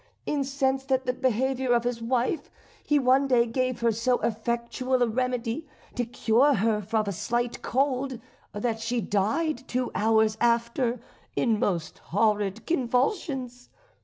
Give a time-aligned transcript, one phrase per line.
[0.25, 2.49] Incensed at the behaviour of his wife,
[2.83, 7.61] he one day gave her so effectual a remedy to cure her of a slight
[7.61, 8.19] cold,
[8.51, 10.99] that she died two hours after,
[11.35, 13.69] in most horrid convulsions.